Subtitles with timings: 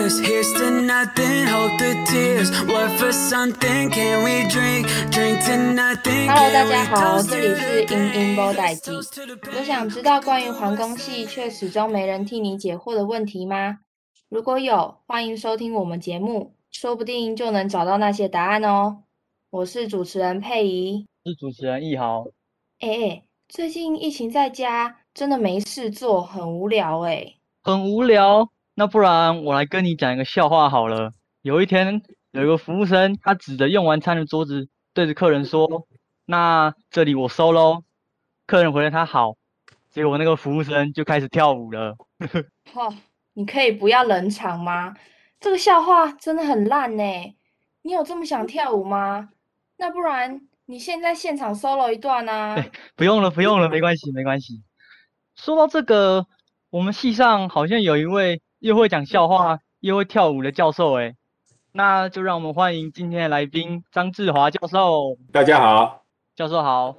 [0.00, 0.20] cheers.
[0.20, 2.50] Here's to nothing, hold the tears.
[2.66, 4.86] What for something can we drink?
[5.10, 6.28] Drink to nothing.
[6.28, 8.92] Hello，大家好，这里是英英波代记。
[8.92, 13.78] 有想知道关于环工系却始终没人替你解惑的问题吗？
[14.28, 19.02] 如果有，欢迎收听我们节目，说不定就能找到那些答案哦。
[19.50, 22.24] 我是主持人佩仪，是主持人易豪。
[22.78, 27.34] 哎哎，最近疫情在家，真的没事做，很无聊哎。
[27.62, 28.48] 很无聊？
[28.80, 31.12] 那不然我来跟你讲一个笑话好了。
[31.42, 35.86] 有一天，有一个服务生，他指着用完餐的桌子，对着客人说
[36.24, 37.82] ：“那这里我收喽。”
[38.48, 39.34] 客人回了他好，
[39.90, 41.94] 结果那个服务生就开始跳舞了。
[42.72, 42.90] 哦，
[43.34, 44.96] 你可以不要冷场吗？
[45.38, 47.02] 这个笑话真的很烂呢。
[47.82, 49.28] 你有这么想跳舞吗？
[49.76, 52.54] 那不然你现在现场 solo 一段啊？
[52.54, 54.62] 欸，不用了，不用了，没关系，没关系。
[55.36, 56.26] 说到这个，
[56.70, 61.14] 我们系上好像有一位又会讲笑话又会跳舞的教授，哎，
[61.72, 65.16] 那就让我们欢迎今天的来宾张志华教授。
[65.32, 66.02] 大家好，
[66.36, 66.94] 教授好。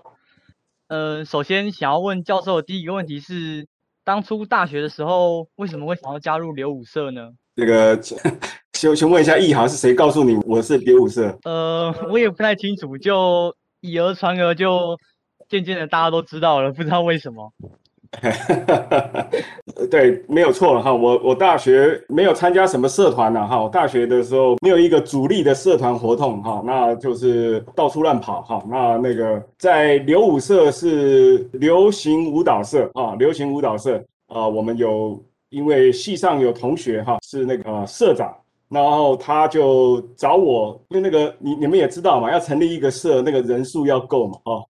[0.87, 3.67] 呃，首先想要问教授的第一个问题是，
[4.03, 7.29] 当初大学的时候为什么会想要加入流舞社呢？
[7.55, 7.99] 这个。
[8.73, 11.37] 先先问一下易航是谁告诉你我是流舞社？
[11.43, 14.97] 呃，我也不太清楚，就以讹传讹，就
[15.47, 17.53] 渐渐的大家都知道了，不知道为什么。
[19.89, 38.35] 对，没有错了哈，我我大学没有参加什么社团了哈，我大学的时候没有一个主力的社团活动哈，那就是到处乱跑哈，那那个在留舞社是流行舞蹈社啊，流行舞蹈社啊，我们有因为系上有同学哈是那个社长。
[38.67, 44.63] 然后他就找我，因为那个你你们也知道嘛，要成立一个社，那个人数要够嘛，哈，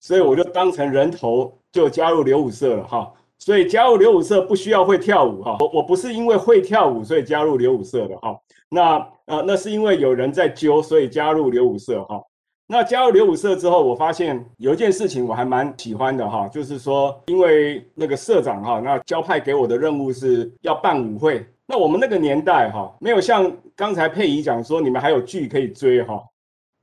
[0.00, 3.12] 所以我就当成人头，就加入流舞社了，哈。
[3.40, 8.36] 所以加入流舞社不需要会跳舞，哈，我我不是因为会跳舞所以加入流舞社的，哈。
[8.68, 8.96] 那
[9.26, 12.20] 呃那是因为有人在揪，所以加入流舞社，哈。
[12.66, 21.46] 那加入流舞社之后，我发现有一件事情我还蛮喜欢的，哈，就是说因为那个社长，哈，那交派给我的任务是要办舞会。
[21.64, 26.22] 那我们那个年代哈，没有像刚才佩仪讲说你们还有剧可以追哈，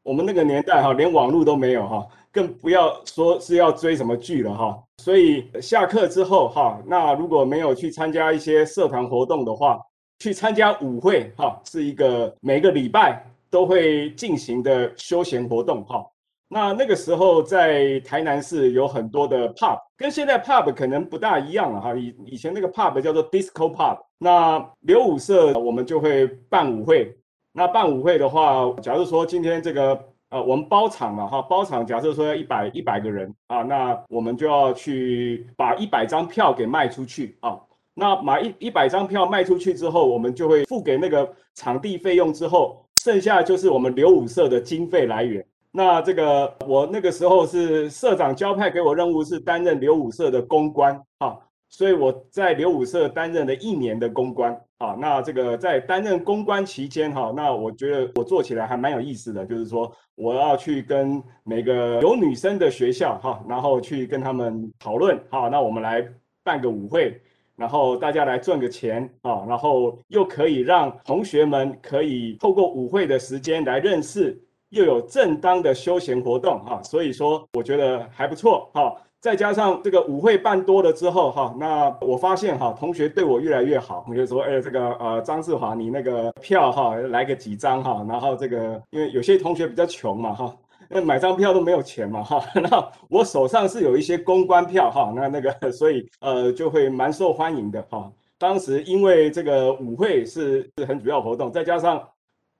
[0.03, 4.77] 我们那个年代哈，连网络都没有哈，更不要说是要追什么剧了哈。
[4.97, 9.79] 所以下课之后哈，那如果没有去参加一些社团活动的话，
[10.19, 16.05] 去参加舞会哈，是一个每个礼拜都会进行的休闲活动哈。
[16.47, 21.95] 那那个时候在台南市有很多的 pub，跟现在 pub 可能不大一样了哈。
[21.95, 27.17] 以以前那个 pub 叫做 disco pub，那留舞社我们就会办舞会。
[27.51, 29.97] 那办舞会的话，假如说今天这个
[30.35, 37.57] 呃我们包场嘛哈，包场假设说要一百一百个人啊，那我们就要去把一百张票给卖出去啊。
[37.93, 45.45] 那买一一百张票卖出去之后，我们就会付给那个场地费用之后，剩下就是我们留舞社的经费来源。
[45.71, 51.37] 那这个我那个时候是社长交派给我任务是担任留舞社的公关啊，
[51.75, 54.95] 所以我在流舞社担任了一年的公关啊。
[54.97, 66.07] 那这个在担任公关期间哈，那我觉得我做起来还蛮有意思的，就是说我要去跟每个有女生的学校哈，然后去跟他们讨论哈，那我们来
[66.43, 67.21] 办个舞会，
[67.57, 74.41] 然后大家来赚个钱啊，然后又可以让同学们可以透过舞会的时间来认识。
[74.69, 78.93] 又有正当的休闲活动哈，所以说我觉得还不错哈。
[79.21, 84.05] 再加上这个舞会办多了之后哈，那我发现哈，同学对我越来越好。
[84.07, 88.05] 我就说，哎，这个呃张志华，你那个票哈，来个几张哈。
[88.07, 90.55] 然后这个因为有些同学比较穷嘛哈，
[90.89, 92.39] 那买张票都没有钱嘛哈。
[92.53, 98.11] 那我手上是有一些公关票哈，那那个所以呃就会蛮受欢迎的哈。
[98.37, 102.07] 当时因为这个舞会是是很主要活动，再加上。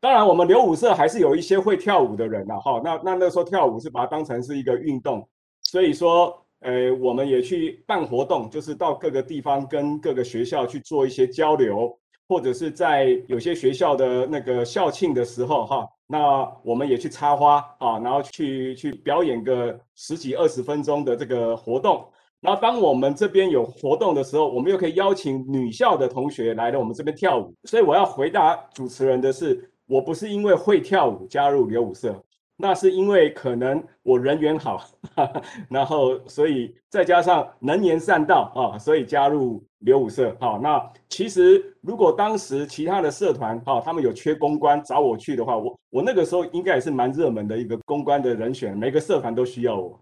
[0.02, 5.28] 当然，我们流舞社还是有一些会跳舞的人呐，哈，那那那时候跳舞是把它当成是一个运动，
[5.64, 11.96] 所以说，呃，我们也去办活动，就是到各个地方跟各个学校去做一些交流，
[12.28, 22.04] 或者是在有些学校的那个校庆的时候，哈，那我们也去插花啊，然后去去表演个十几二十分钟的这个活动，
[22.42, 29.72] 然后当我们这边有活动的时候，我们又可以邀请女校的同学来到我们这边跳舞，所以我要回答主持人的是。
[29.88, 32.19] 我不是因为会跳舞加入流舞社，
[32.57, 34.81] 那是因为可能我人缘好，
[35.69, 40.36] 然后所以再加上能言善道啊，所以加入流舞社。
[40.40, 50.00] 好，那其实如果当时其他的社团哈，他们有缺公关找我去的话，我我那个时候应该也是蛮热门的一个公关的人选，每个社团都需要我。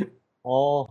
[0.42, 0.86] 哦，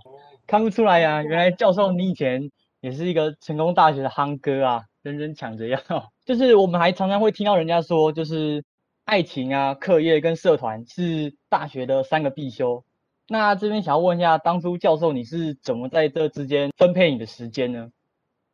[0.47, 2.49] 看不出来呀，原来教授你以前
[2.81, 5.79] 也是一个成功大学的夯哥啊，人人抢着要。
[6.25, 8.63] 就是我们还常常会听到人家说，就是
[9.05, 12.83] 爱情啊、课业跟社团是大学的三个必修。
[13.27, 17.89] 那这边想要问一下，当初教授你是怎么在这之间分配你的时间呢？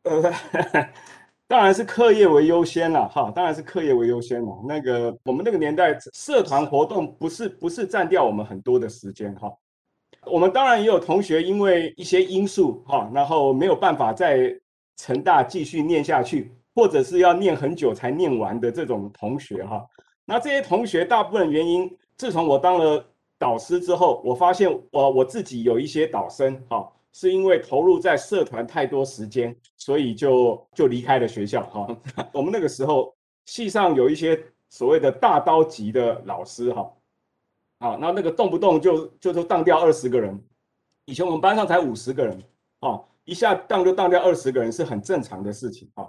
[0.02, 0.32] 呃，
[1.46, 4.60] 当然是课业为优先了哈，当然是课业为优先了。
[4.66, 9.52] 那个我们那个年代社团活动不是不是占掉我们很多的时间哈。
[10.26, 14.52] 我们当然也有同学因为一些因素哈，然后没有办法在
[14.96, 19.86] 成大继续念下去，或者是要念很久才念完的这种同学哈。
[20.24, 23.04] 那这些同学大部分原因，自从我当了
[23.38, 31.86] 导师之后，我发现我我自己有一些导生哈，是因为投入在社团太多时间，所以就就离开了学校哈。
[32.32, 33.14] 我们那个时候
[33.46, 36.92] 系上有一些所谓的大刀级的老师哈。
[37.78, 40.38] 啊，那那个动不动就就就当掉二十个人，
[41.06, 42.38] 以前我们班上才五十个人，
[42.80, 46.06] 啊，一下当就当掉二十个人是很正常的事情啊。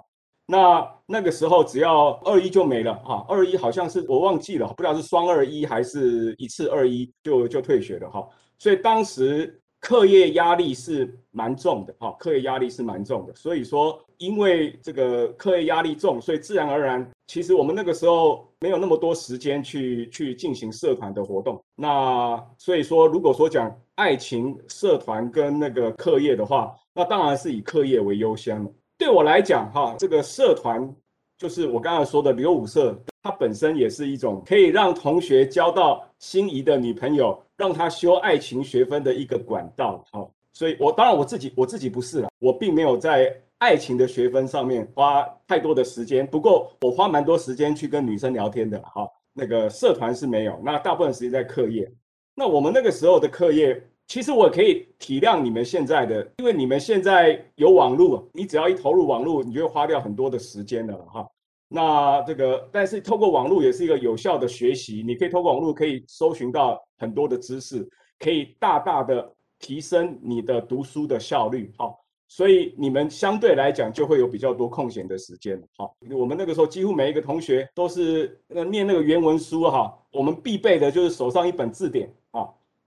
[0.51, 8.27] 那那个时候只要二一就没了啊，二一好像是我忘记了，不知道是双二一还是一次二一就就退学了哈。
[8.59, 13.97] 所以当时课业压力是蛮重的哈，课业压力是蛮重的，所以说。
[14.21, 21.59] 因为这个课业压力重，所以自然而然，其实我们那个时候没有那么多时间去去进行社团的活动。
[21.75, 28.69] 那所以说，如果说讲爱情、社团跟那个课业的话，那当然是以课业为优先了。
[29.01, 30.87] 对我来讲，哈，这个社团
[31.35, 40.05] 就是我刚才说的留舞社，它本身也是一种可以让同学交到心仪的女朋友，让他修爱情学分的一个管道。
[40.11, 43.35] 好，所以我当然我自己我自己不是了，我并没有在。
[43.57, 49.07] 爱情的学分上面花太多的时间，不过我花蛮多时间去跟女生聊天的哈。
[49.33, 51.87] 那个社团是没有，那大部分时间在课业。
[52.33, 53.79] 那我们那个时候的课业，
[54.11, 61.25] 其实我可以体谅你们现在的，因为你们现在有网络，你只要一投入网络，你就会花掉很多的时间了哈。
[61.69, 67.87] 那这个，但是透过网络也是一个有效的学习，你可以透过网络可以搜寻到很多的知识，
[68.19, 71.89] 可以大大的提升你的读书的效率哈。
[72.27, 82.13] 所以你们相对来讲就会有比较多空闲的时间，好，我们那个时候几乎每一个同学都是呃念那个原文书哈，我们必备的就是手上一本字典，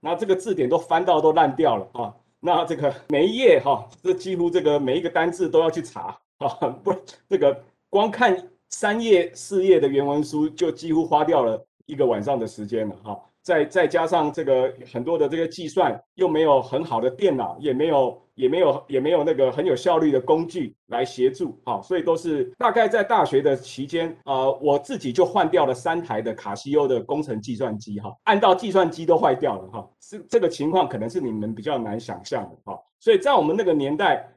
[0.05, 6.47] 那这个字典都翻到都烂掉了啊，那这个每一页哈，这几乎这个每一个单字都要去查啊，
[6.83, 6.93] 不，
[7.27, 7.59] 这个
[7.89, 8.37] 光看
[8.69, 13.19] 三页四页的原文书就几乎花掉了一个晚上的时间了哈。
[13.41, 34.29] 再再加上这个很多的这个计算，又没有很好的电脑，也没有也没有也没有那个很有效率的工具来协助，哈，所以都是大概在大学的期间，呃，我自己就换掉了三台的卡西欧的工程计算机，哈，按照计算机都坏掉了，哈，是这个情况可能是你们比较难想象的，哈，所以在我们那个年代，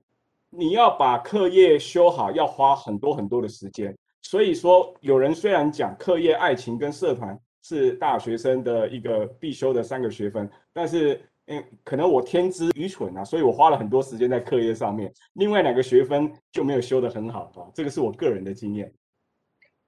[0.51, 7.39] 你要把课业修好，要花很多很多的时间，所以说有人虽然讲课业、爱情跟社团。
[7.61, 17.73] 是大学生的一个必修的三个学分，但是嗯，可能我天资愚蠢啊，所以我花了很多时间在课业上面，另外两个学分就没有修得很好啊。
[17.75, 18.93] 这个是我个人的经验。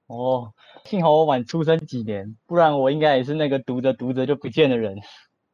[0.07, 0.51] 哦，
[0.85, 4.97] 幸好我晚出生几年，不然我应该也是那个读着读着就不见的人。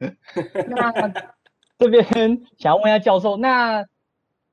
[0.68, 1.12] 那
[1.78, 2.04] 这边
[2.56, 3.84] 想要问一下教授，那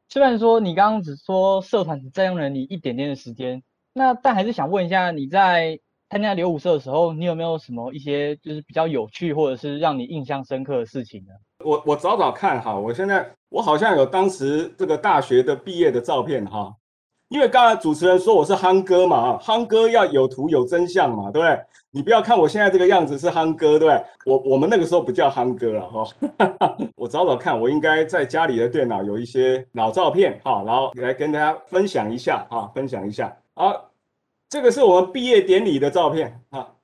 [0.10, 3.64] 虽然说你刚刚只说社团只占用了你一点点的时间，
[3.94, 5.80] 那但还是想问一下你在。
[6.16, 11.34] 参加留舞社的时候，你有没有什么一些就是比较有趣或者是让你印象深刻的事情呢？
[11.62, 16.74] 我我找找看哈，我现在我好像有当时这个大学的毕业的照片哈，
[17.28, 21.60] 因为刚才主持人说我是夯哥嘛，夯哥要有图有真相嘛，对不对？
[21.92, 24.06] 你不要看我现在这个样子是夯哥，对不对？
[24.26, 26.08] 我我们那个时候不叫夯哥了哈。
[26.96, 33.92] 我找找看，我应该在家里的电脑有一些老照片哈，然后来跟大家分享一下哈，分享一下好。
[34.48, 36.76] 这个是我们毕业典礼的照片啊，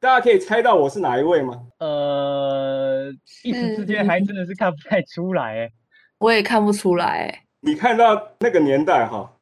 [0.00, 1.66] 大家可以猜到我是哪一位吗？
[1.78, 3.12] 呃，
[3.44, 5.72] 一时之间还真的是看不太出来哎，
[6.18, 7.44] 我也看不出来。
[7.60, 9.36] 你看到那个年代哈，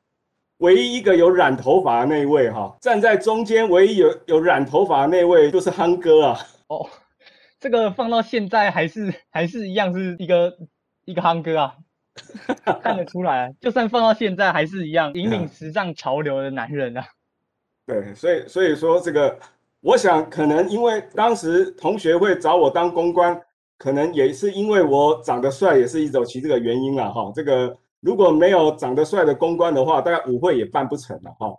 [0.58, 6.38] 唯一一个有染头发的那一位哈，站在中间唯一有有染头发的那位就是憨哥啊。
[6.66, 6.90] 哦，
[7.58, 10.58] 这个放到现在还是还是一样是一个
[11.04, 11.76] 一个憨哥啊。
[12.82, 17.06] 看得出来，就算放到现在还是一样引领时尚潮流的男人啊。
[17.90, 19.36] 对，所以所以说这个，
[19.80, 23.36] 我想可能因为当时同学会找我当公关，
[23.78, 27.32] 可能也是因为我长得帅，也是一种其这个原因了哈。
[27.34, 31.58] 这个如果没有长得帅的公关的话，大概舞会也办不成了哈。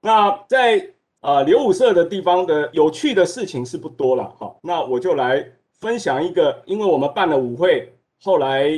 [0.00, 4.56] 那在啊留舞社的地方的有趣的事情是不多了哈。
[4.62, 5.46] 那我就来
[5.80, 8.70] 分享一个，因为我们办了舞会，后来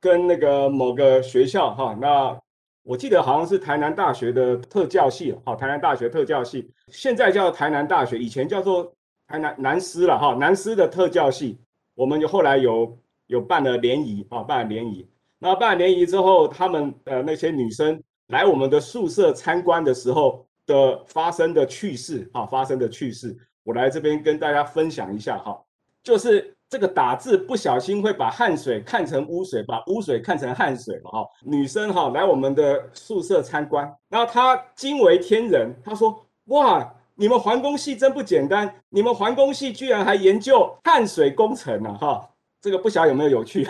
[0.00, 2.38] 跟那个某个学校哈，那
[2.82, 8.92] 我记得好像是台南大学的特教系，好，台南大学特教系，现在叫台南大学，以前叫做
[9.26, 11.58] 台南南师了哈，南师的特教系，
[11.94, 15.06] 我们就后来有有办了联谊啊，办了联谊，
[15.38, 25.62] 那办了联谊之后，他们呃那些女生来我们的宿舍参观的时候的发生的趣事啊，发生的趣事，我来这边跟大家分享一下哈，
[26.02, 26.56] 就是。
[26.70, 31.26] 这个打字不小心会把汗水看成污水，把污水看成汗水了哈。
[31.42, 42.24] 女生哈来我们的宿舍参观，然后她惊为天人，她说：“哇，你们环工系真不简单，你们环工系居然还研究汗水工程呢哈。”
[42.62, 43.66] 这个不晓得有没有有趣？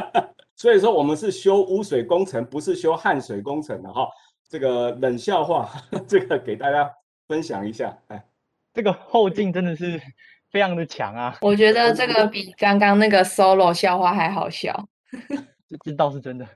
[0.56, 4.08] 所以说我们是修污水工程，不是修汗水工程的哈。
[4.48, 5.68] 这个冷笑话，
[6.08, 6.90] 这个给大家
[7.26, 7.94] 分享一下。
[8.06, 8.24] 哎，
[8.72, 10.00] 这个后劲真的是。
[10.50, 11.36] 非常的强啊！
[11.40, 14.88] 我觉得这个比刚刚那个 solo 笑话还好笑。
[15.68, 16.46] 这这倒是真的，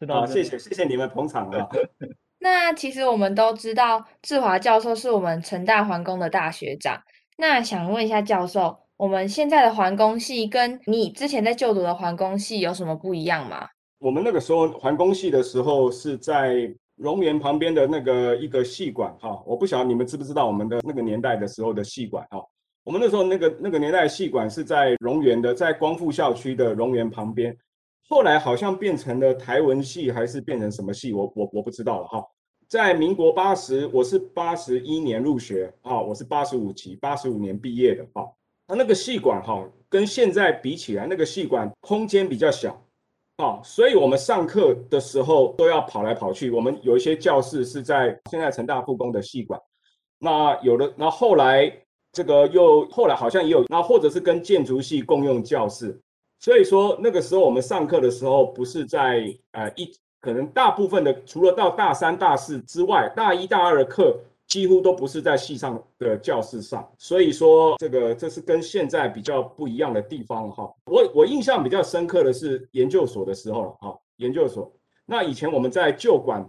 [0.00, 0.48] 这倒是真的。
[0.48, 1.68] 谢谢谢谢你们捧场啊。
[2.40, 7.00] 那其实我们都知道，志华教授是我们成大环工的大学长。
[7.36, 13.68] 那想问一下教授，我们现在的环工系跟你之前在就读的环工系有什么不一样吗？
[13.98, 22.44] 我们那个时候环工系的时候是在荣园旁边的那个一个系馆哈，我不晓得你们知不知道我们的那个年代的时候的系馆哈。
[22.84, 27.56] 我们那时候那个那个年代的系馆是在荣园的，在光复校区的荣园旁边，
[28.08, 32.24] 后来好像变成了台文系还是变成什么系，我我我不知道了哈。
[32.66, 38.28] 在民国八十，我是八十一年入学啊，我是八十五级，八十五年毕业的哈。
[38.66, 42.84] 那那个戏馆哈，跟现在比起来，那个戏馆空间比较小
[43.36, 46.50] 啊，所以我们上课的时候都要跑来跑去。
[46.50, 49.60] 我们有一些教室是在现在成大附工的戏馆，
[50.18, 51.72] 那有的，那后来。
[52.12, 55.98] 这个又后来好像也有，那或者是跟建筑系共用教室，
[56.38, 59.90] 所以说那个时候我们上课的时候不是在呃一，
[60.20, 64.14] 可能大部分的除了到大三大四之外，大一大二的课
[64.46, 70.70] 几乎都不是在系上的教室上，所以说这个这是跟现在比较不一样的地方哈。
[70.84, 74.70] 我我印象比较深刻的是研究所的时候了哈，研究所
[75.06, 76.46] 那以前我们在旧馆，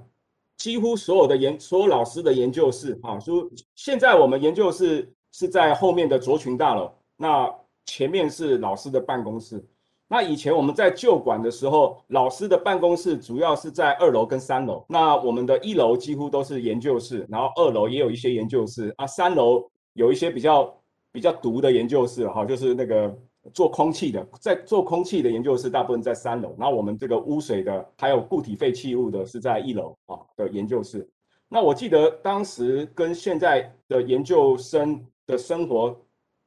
[0.57, 5.09] 几乎所有的研所有老师的研究室哈，说现在我们研究室。
[5.33, 7.53] 是在后面的卓群大楼，那
[7.85, 9.61] 前面是老师的办公室。
[10.07, 14.85] 那以前我们在旧馆的时候，老师的办公室主要是在二楼跟三楼。
[14.87, 20.71] 那我们的一楼几乎都是研究室，然后二楼也有一些研究室啊，三楼有一些比较
[21.11, 23.11] 比较独的研究室哈，就是那个
[23.55, 26.53] 做空气的，在做空气的研究室大部分在三楼。
[26.59, 31.09] 那我们这个污水的还有固体废弃物的是在一楼啊的研究室。
[31.49, 35.03] 那我记得当时跟现在的研究生。
[35.25, 35.99] 的生活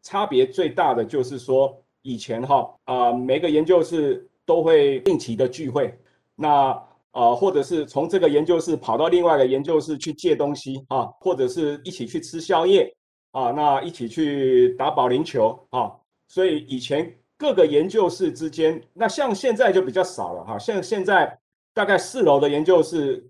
[0.03, 5.99] 差别最大的就是说，以前哈啊，每个研究室都会定期的聚会，
[6.35, 6.71] 那
[7.11, 12.95] 啊，或者是从这个研究室跑到另外一个研究室去借东西啊，或者是一起去吃宵夜
[13.33, 15.91] 啊，那一起去打保龄球啊，
[16.29, 21.37] 所以以前各个研究室之间，那像现在就比较少了哈，像现在
[21.73, 23.27] 大概四楼的研究室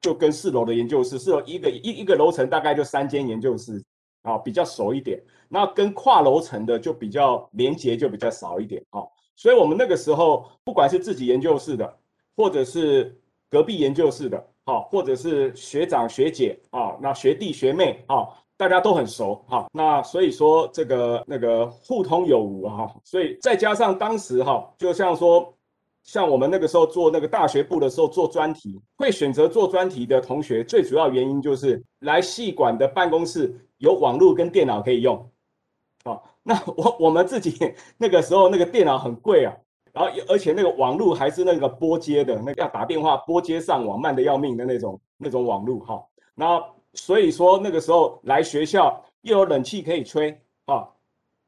[0.00, 3.84] 就跟四楼的研究室，四楼一个一一个楼层大概就三间研究室。
[4.26, 9.00] 啊，比较熟一点，那跟跨楼层的就比较连接就比较少一点啊，
[9.36, 11.96] 所以我们那个时候不管是自己研究室的，
[12.36, 13.16] 或者是
[13.48, 25.52] 隔壁研究室的，啊，或者是学长学姐啊，那学弟学妹啊，大家都很熟哈，那所以说这个那个互通有无哈，所以再加上当时哈，就像说。
[26.06, 35.16] 像我们那个时候做那个大学部的时候做专题，会选择做专题的同学，最主要原因就是来系馆的办公室有网络跟电脑可以用。
[36.04, 37.56] 啊，那我 我们自己
[37.98, 39.54] 那个时候那个电脑很贵啊，
[39.92, 46.04] 然后而且那个网络还是那个拨接的，那个要打电话拨接上网慢的要命的那种那种网络哈。
[46.34, 46.62] 那
[46.94, 50.30] 所以说那个时候来学校又有冷气可以吹
[50.66, 50.88] 啊，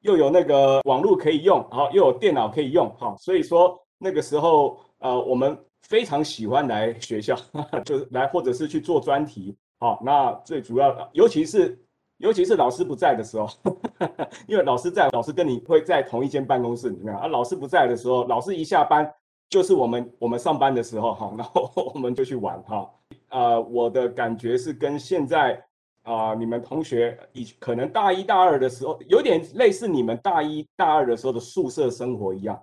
[0.01, 3.79] 又有那个网络可以用，然后又有电脑可以用哈，所以说。
[4.01, 7.35] 那个时候，呃，我们非常喜欢来学校，
[7.85, 11.77] 就是来或者是去做专题，好、哦，那最主要的，尤其是
[12.19, 13.79] 尤其是老师不在的时候，呵
[14.17, 17.27] 呵因为老师在，老师跟你会在同一间办公室里面啊。
[17.27, 19.11] 老师不在的时候，老师一下班
[19.49, 22.91] 就是我们我们上班的时候，哈，然后我们就去玩，哈，
[23.31, 25.65] 呃，我的感觉是跟现在
[26.05, 32.59] 啊、你们同学以可能大一大二的时候，有点类似你们大一大二的时候的宿舍生活一样。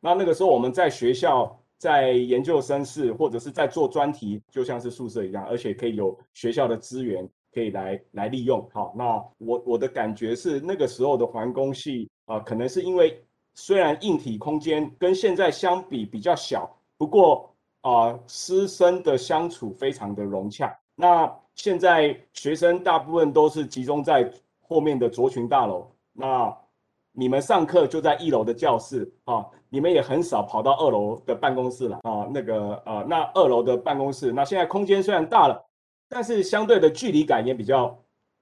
[0.00, 8.66] 那那个时候我们在学校，在研究生室或者是在做专题，就像是宿舍一样，而且可以有学校的资源可以来来利用。
[8.72, 13.22] 好，那我我的感觉是那个时候的环工系啊、可能是因为
[13.54, 17.50] 虽然硬体空间跟现在相比比较小，不过
[17.80, 20.76] 啊，师生的相处非常的融洽。
[20.94, 26.54] 那现在学生大部分都是集中在后面的卓群大楼，那
[27.12, 32.28] 你们上课就在一楼的教室啊，你们也很少跑到二楼的办公室了啊。
[32.30, 35.64] 那个呃，那二楼的办公室，那现在空间虽然大了，
[36.08, 37.98] 但是相对的距离感也比较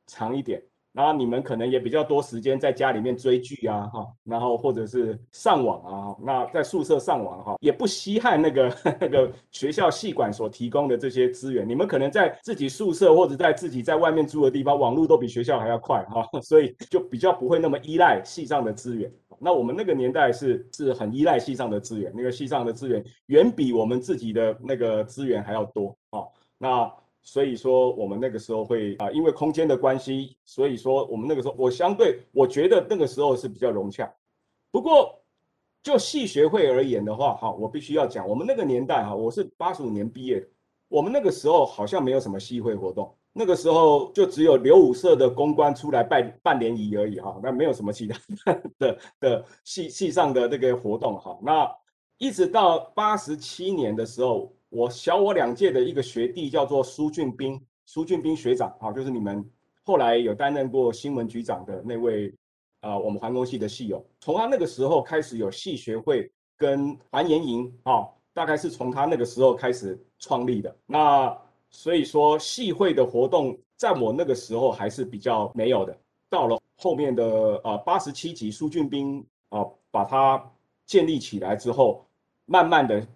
[0.07, 0.63] 长一点。
[0.93, 11.69] 然后你们可能也比较多时间在家里面追剧啊，哈，然后或者是上网啊，那在宿舍上网哈，也不稀罕那个 那个学校系馆所提供的这些资源。
[11.69, 19.13] 你们可能在自己宿舍或者在自己在外面住的地方，网络都比学校还要快哈， 所以就比较不会那么依赖系上的资源。
[19.39, 26.25] 那我们那个年代是是很依赖系上的资源，那个系上的资源远比我们自己的那个资源还要多啊，
[26.57, 26.91] 那。
[27.29, 34.09] 所以说，我们那个时候会啊，因为空间的关系，所以说我们那个时候，我相对我觉得那个时候是比较融洽。
[34.71, 35.21] 不过，
[35.83, 40.47] 就系学会而言的话，哈，我必须要讲，我们那个年代哈，我是八十五年毕业的，
[40.87, 48.17] 我们那个时候好像没有什么系会活动，那个时候就只有留舞社的公关出来办办联谊而已哈，那没有什么其他
[48.79, 51.37] 的的系系上的这个活动哈。
[51.43, 51.69] 那
[52.19, 54.56] 一直到八十七年的时候。
[54.69, 59.49] 我小我两届的一个学弟叫做苏俊斌，苏俊斌学长啊，就是你们
[59.85, 62.29] 后来有担任过新闻局长的那位
[62.81, 64.05] 啊、呃，我们环工系的系友。
[64.21, 70.77] 从他那个时候开始有系学会跟环研营啊，大概是从他那个时候开始创立的。
[70.85, 71.37] 那
[71.71, 75.97] 所以说系会的活动，在我那个时候还是比较没有的。
[76.29, 80.45] 到了后面的啊八十七级，苏俊斌啊把它
[80.85, 82.05] 建立起来之后，
[82.47, 83.07] 慢慢的。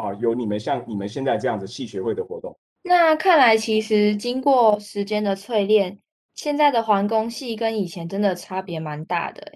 [0.00, 5.98] 啊，有你们像你们现在这样子系学会的活动，那看来其实经过时间的淬炼，
[6.34, 9.52] 现在的环工系跟以前真的差别蛮大的。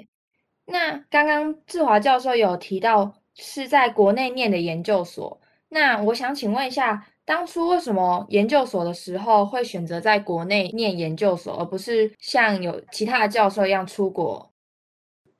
[0.66, 14.53] 那刚刚志华教授有提到是在国内念的研究所，那我想请问一下，当初为什么研究所的时候会选择在国内念研究所，而不是像有其他的教授一样出国？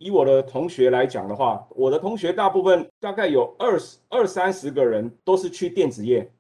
[0.05, 6.31] 以我的同学来讲的话，我的同学大部分大概有二十二三十个人都是去电子业。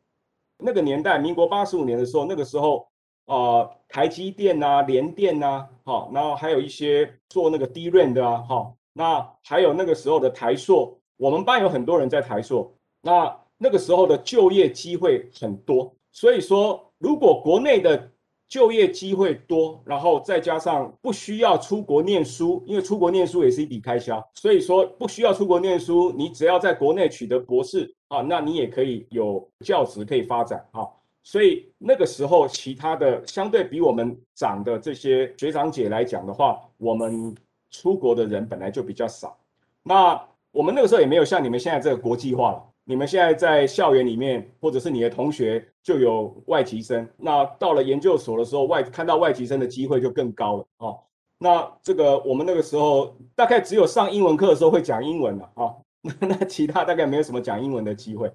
[0.58, 2.86] 那个年代，民国八十五年的时候，那个时候
[3.24, 12.70] 啊、台积电啊、联电啊，好，然后还有一些做那个 DRAM 的啊，好，那还有那个时候的台硕，我们班有很多人在台硕。
[13.00, 18.10] 那那个时候的就业机会很多，所以说如果国内的
[18.48, 30.86] 就业机会多，然后再加上不需要出国念书，因为出国念书也是一笔开销，所以说不需要出国念书，你只要在国内取得博士啊，那你也可以有教职可以发展啊。
[31.22, 37.34] 所以那个时候，其他的相对比我们长的这些学长姐来讲的话，我们
[37.70, 39.36] 出国的人本来就比较少。
[39.82, 42.62] 那我们那个时候也没有像你们现在这个国际化了。
[42.86, 50.94] 你们现在在校园里面，或者是你的同学就有外籍生，那到了研究所的时候，外看到外籍生的机会就更高了啊。
[51.38, 55.74] 那这个我们那个时候大概只有上英文课的时候会讲英文了啊，
[56.20, 58.30] 那其他大概没有什么讲英文的机会。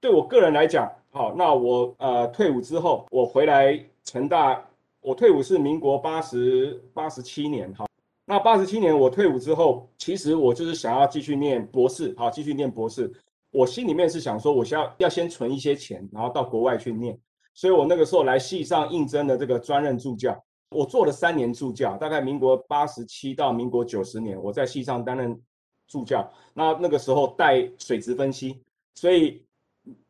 [0.00, 4.62] 对我个人来讲，好，那我呃退伍之后，我回来成大，
[5.00, 7.86] 我退伍是民国八十八十七年哈。
[8.26, 13.10] 那八十七年我退伍之后，其实我就是想要继续念博士，好，继续念博士。
[13.50, 17.18] 我心里面是想说，我需要要先存一些钱，然后到国外去念。
[17.54, 25.40] 所以我那个时候来系上应征的这个专任助教，我做了三年助教，大概民国八十七到民国九十年，我在系上担任
[25.86, 26.30] 助教。
[26.54, 28.62] 那那个时候带水质分析，
[28.94, 29.42] 所以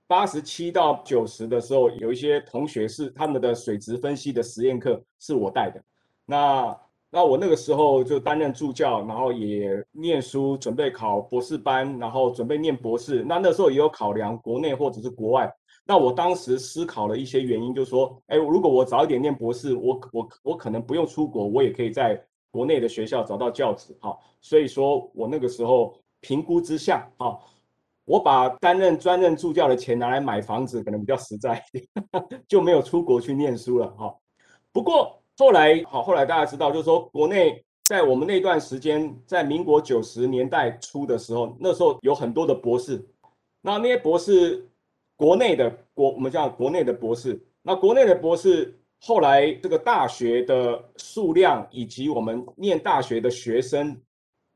[0.07, 5.83] 八十七到九十的时候，有一些同学是他们的水质分析的实验课是我带的。
[6.27, 6.79] 那
[7.11, 13.25] 那我那个时候就担任助教，然后也念书，准备考博士班，然后准备念博士。
[13.27, 15.51] 那那时候也有考量国内或者是国外。
[15.87, 24.15] 那我当时思考了一些原因，就是说，哎，如果我早一点念博士，我我我可能不用出国，我也可以在国内的学校找到教职，哈。
[24.43, 27.41] 所以说我那个时候评估之下，哈，
[28.05, 31.89] 我把担任专任助教的钱拿来买房子，可能比较实在一点，
[32.47, 34.15] 就没有出国去念书了，哈。
[34.75, 35.18] 不过。
[35.39, 43.01] 后来好，后来大家知道，就是说国内在我们那段时间，在民国九十年代初的时候，那时候有很多的博士，
[43.63, 44.69] 那那些博士，
[45.17, 53.97] 国内的国，我们叫国内的博士，那国内的博士后来这个大学的数量以及我们念大学的学生，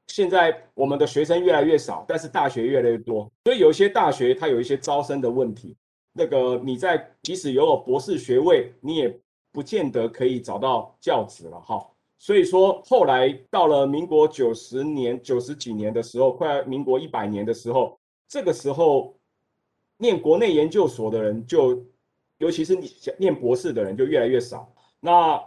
[0.09, 5.77] 现在我们的学生越来越少，但是大学越来越多，所以有一些大学它有一些招生的问题，
[6.13, 9.17] 那个你在即使有了博士学位，你也
[9.53, 11.87] 不见得可以找到教职了哈，
[12.19, 19.15] 所以说后来到了民国九十年、九十几年的时候，快民国一百年的时候，这个时候
[19.99, 21.85] 念国内研究所的人就，
[22.39, 22.77] 尤其是
[23.19, 24.73] 念博士的人就越来越少。
[24.99, 25.39] 那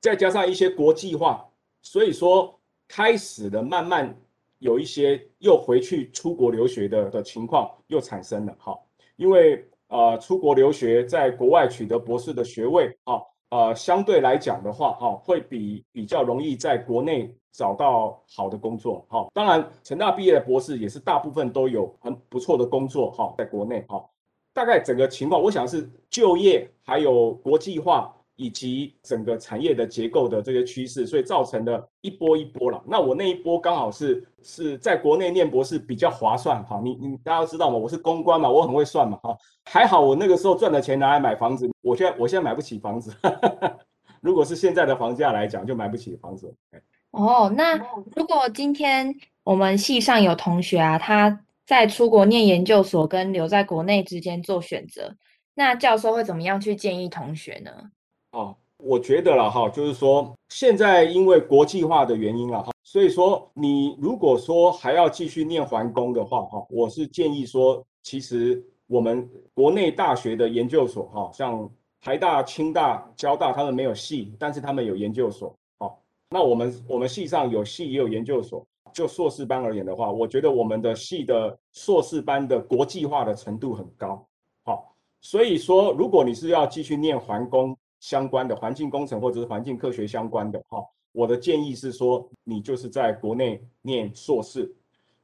[0.00, 1.46] 再加上一些国际化，
[1.80, 4.14] 所以说开始的慢慢
[4.58, 8.76] 有一些又回去出国留学的的情况又产生了哈，
[9.16, 13.20] 因为呃出国留学在国外取得博士的学位啊，
[13.54, 19.28] 呃相对来讲的话哈，会比比较容易在国内找到好的工作哈。
[19.32, 24.04] 当然成大毕业的博士也是大部分都有很不错的工作哈，在国内哈。
[24.52, 28.12] 大概整个情况，我想是就业还有国际化。
[28.36, 32.82] 以及整个产业的结构的这些趋势，所以造成的一波一波了。
[32.86, 36.80] 那我那一波刚好是是在国内念博士比较划算哈。
[36.82, 39.36] 你你大家都知道嘛，我是公关嘛，我很会算嘛哈。
[39.64, 43.14] 还好我那个时候赚的钱拿来买房子，我现在我现在买不起房子。
[44.20, 46.52] 如果是现在的房价来讲，就买不起房子。
[47.12, 47.76] 哦，那
[48.16, 55.14] 如果今天我们系上有同学啊，他在出国念研究所跟留在国内之间做选择，
[55.54, 57.70] 那教授会怎么样去建议同学呢？
[58.34, 71.70] 哦，我觉得了哈，就是说现在因为国际化的原因了哈，所以说你如果说还要继续念环工的话哈，我是建议说，其实我们国内大学的研究所哈，像
[72.00, 75.54] 台大、清大、交大，他们没有系，但是他们有研究所。
[75.78, 84.26] 好，那我们我们系上有系也有研究所，就硕士班而言的话，我觉得我们的系的硕士班的国际化的程度很高。
[84.64, 94.70] 好，所以说如果你是要继续念环工，相关的环境工程或者是环境科学相关的哈，我的建议是说，你就是在国内念硕士。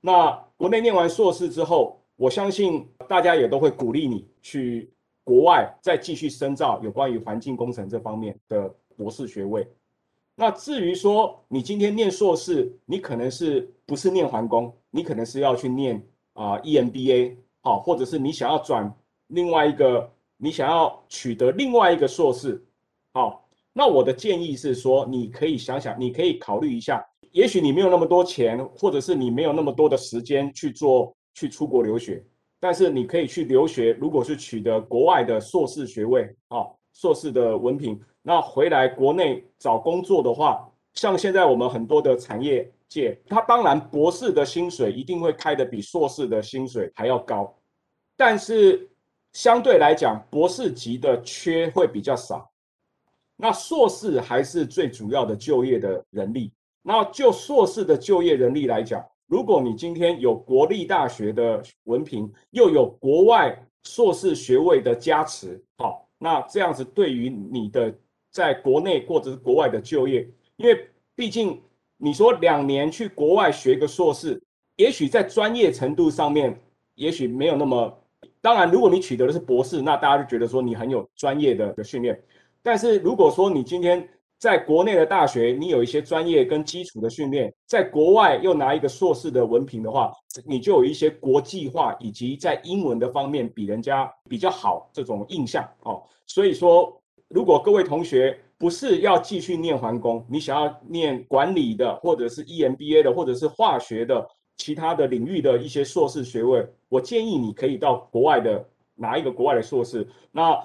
[0.01, 4.91] 那国内念完硕士之后，我相信大家也都会鼓励你去
[5.23, 9.69] 国外再继续深造有关于环境工程这方面的博士学位。
[10.35, 18.91] 那至于说你今天念硕士，你可能是不是念环工，你可能是要去念啊 EMBA 好，或者是你想要转
[19.27, 22.65] 另外一个，你想要取得另外一个硕士。
[23.13, 32.25] 好，那我的建议是说，你可以想想，你可以考虑一下，也许你没有那么多钱，或者是你没有那么多的时间去做去出国留学，
[32.61, 47.53] 但是你可以去留学，如果是取得国外的硕士学位，啊，硕士的文凭，那回来国内找工作的话，像现在我们很多的产业界，他当然博士的薪水一定会开的比硕士的薪水还要高，
[48.17, 48.89] 但是
[49.33, 52.50] 相对来讲，博士级的缺会比较少。
[53.41, 56.53] 那硕士还是最主要的就业的人力。
[56.83, 67.95] 那就硕士的就业人力来讲，如果你今天有国立大学的文凭，又有国外硕士学位的加持，好，那这样子对于你的
[68.31, 70.27] 在国内或者是国外的就业，
[70.57, 71.61] 因为毕竟
[71.97, 74.43] 你说两年去国外学个硕士，
[74.77, 76.59] 也许在专业程度上面，
[76.95, 77.97] 也许没有那么。
[78.43, 82.19] 当然，如果你取得的是博士，那大家就觉得说你很有专业的的训练。
[82.63, 84.07] 但是如果说你今天
[84.39, 90.11] 在国内的大学，你有一些专业跟基础的训练，在国外又拿一个硕士的文凭的话，
[90.47, 96.03] 你就有一些国际化以及在英文的方面比人家比较好这种印象哦。
[96.27, 110.07] 所以说，如果各位同学不是要继续念环工，你想要念管理的，或者是 EMBA 的，或者是化学的其他的领域的一些硕士学位，我建议你可以到国外的拿一个国外的硕士。
[110.33, 110.59] 那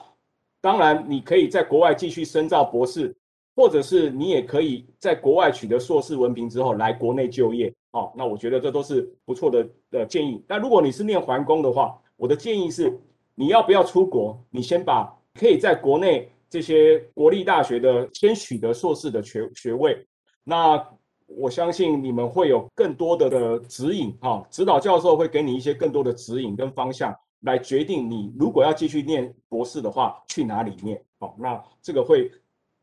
[0.65, 3.15] 当然，你可以在国外继续深造博士，
[3.56, 7.71] 或者是你也可以在国外取得硕士文凭之后来国内就业。
[7.91, 10.43] 哦，那我觉得这都是不错的的建议。
[10.47, 12.91] 那如果你是念环工的话，我的建议是，
[13.36, 14.43] 你要不要出国？
[14.49, 20.04] 你先把可以在国内这些国立大学的先取得硕士的学学位。
[20.43, 20.84] 那
[21.28, 27.15] 我相信你们会有更多的的指引，哈，指导教授会给你一些更多的指引跟方向。
[27.45, 31.01] 来决定你如果要继续念博士的话，去哪里念？
[31.19, 32.29] 好，那这个会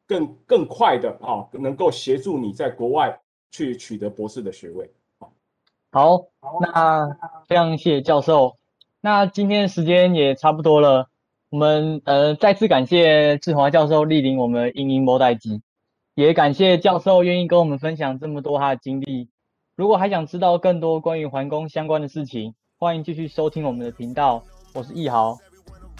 [0.07, 3.21] 更更快的啊，能够协助你在国外
[3.51, 4.91] 去取得博士的学位。
[5.91, 6.25] 好，
[6.61, 7.07] 那
[7.47, 8.57] 非常谢谢教授。
[9.01, 11.09] 那今天时间也差不多了，
[11.51, 15.61] 我们呃再次感谢志华教授莅临我们英英某代机，
[16.15, 19.29] 也感谢教授愿意跟我们分享这么多他的经历。
[19.75, 24.43] 如果还想知道更多关于环工相关的事情，欢迎继续收听我们的频道。
[24.75, 25.39] 我是易豪，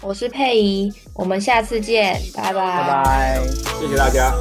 [0.01, 3.41] 我是佩仪，我们下次见，拜拜，拜拜，
[3.79, 4.33] 谢谢大家。